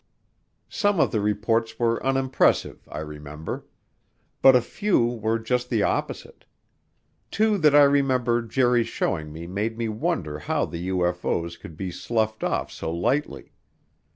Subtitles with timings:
[0.71, 3.67] Some of the reports were unimpressive, I remember.
[4.41, 6.43] But a few were just the opposite.
[7.29, 11.91] Two that I remember Jerry's showing me made me wonder how the UFO's could be
[11.91, 13.51] sloughed off so lightly.